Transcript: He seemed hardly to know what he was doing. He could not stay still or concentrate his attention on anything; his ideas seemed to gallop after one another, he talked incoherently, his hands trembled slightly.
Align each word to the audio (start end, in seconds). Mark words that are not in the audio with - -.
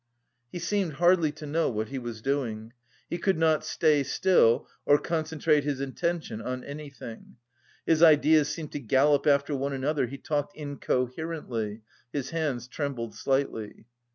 He 0.51 0.57
seemed 0.57 0.93
hardly 0.93 1.31
to 1.33 1.45
know 1.45 1.69
what 1.69 1.89
he 1.89 1.99
was 1.99 2.23
doing. 2.23 2.73
He 3.07 3.19
could 3.19 3.37
not 3.37 3.63
stay 3.63 4.01
still 4.01 4.67
or 4.83 4.97
concentrate 4.97 5.63
his 5.63 5.79
attention 5.79 6.41
on 6.41 6.63
anything; 6.63 7.35
his 7.85 8.01
ideas 8.01 8.49
seemed 8.49 8.71
to 8.71 8.79
gallop 8.79 9.27
after 9.27 9.55
one 9.55 9.73
another, 9.73 10.07
he 10.07 10.17
talked 10.17 10.57
incoherently, 10.57 11.81
his 12.11 12.31
hands 12.31 12.67
trembled 12.67 13.13
slightly. 13.13 13.85